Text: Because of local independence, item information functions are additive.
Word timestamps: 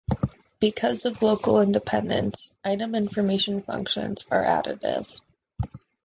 Because 0.59 1.05
of 1.05 1.21
local 1.21 1.61
independence, 1.61 2.55
item 2.63 2.95
information 2.95 3.61
functions 3.61 4.25
are 4.31 4.43
additive. 4.43 5.21